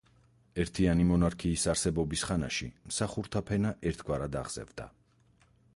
[0.61, 4.91] ერთიანი მონარქიის არსებობის ხანაში მსახურთა ფენა ერთგვარად აღზევდა.